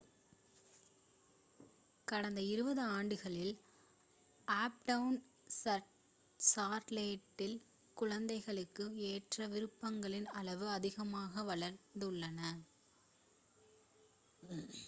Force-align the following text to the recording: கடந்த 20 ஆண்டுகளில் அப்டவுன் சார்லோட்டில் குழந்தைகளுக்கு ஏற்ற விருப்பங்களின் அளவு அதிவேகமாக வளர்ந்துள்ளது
கடந்த 2.07 2.39
20 2.45 2.85
ஆண்டுகளில் 2.93 3.51
அப்டவுன் 4.47 5.19
சார்லோட்டில் 6.39 7.55
குழந்தைகளுக்கு 7.97 8.85
ஏற்ற 9.11 9.47
விருப்பங்களின் 9.47 10.29
அளவு 10.39 10.67
அதிவேகமாக 10.69 11.45
வளர்ந்துள்ளது 11.51 12.51